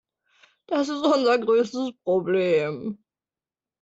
[0.65, 2.97] Das ist unser größtes Problem.